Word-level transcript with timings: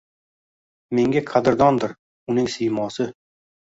Menga 0.99 1.23
qadrdondir 1.29 1.93
uning 2.35 2.53
siymosi 2.55 3.11